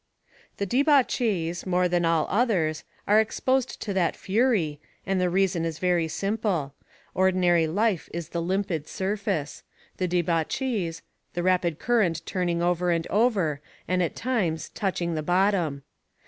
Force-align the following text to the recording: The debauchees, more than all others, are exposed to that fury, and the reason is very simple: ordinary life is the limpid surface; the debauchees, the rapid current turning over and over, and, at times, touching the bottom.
The 0.57 0.65
debauchees, 0.65 1.67
more 1.67 1.87
than 1.87 2.05
all 2.05 2.25
others, 2.31 2.83
are 3.07 3.19
exposed 3.19 3.79
to 3.83 3.93
that 3.93 4.15
fury, 4.15 4.81
and 5.05 5.21
the 5.21 5.29
reason 5.29 5.63
is 5.63 5.77
very 5.77 6.07
simple: 6.07 6.73
ordinary 7.13 7.67
life 7.67 8.09
is 8.11 8.29
the 8.29 8.41
limpid 8.41 8.87
surface; 8.87 9.61
the 9.97 10.07
debauchees, 10.07 11.03
the 11.35 11.43
rapid 11.43 11.77
current 11.77 12.25
turning 12.25 12.63
over 12.63 12.89
and 12.89 13.05
over, 13.11 13.61
and, 13.87 14.01
at 14.01 14.15
times, 14.15 14.69
touching 14.69 15.13
the 15.13 15.21
bottom. 15.21 15.83